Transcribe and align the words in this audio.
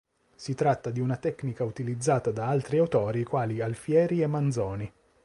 Si 0.33 0.55
tratta 0.55 0.89
di 0.89 0.99
una 0.99 1.15
tecnica 1.17 1.63
utilizzata 1.63 2.31
da 2.31 2.47
altri 2.47 2.79
autori 2.79 3.23
quali 3.23 3.61
Alfieri 3.61 4.23
e 4.23 4.25
Manzoni. 4.25 4.91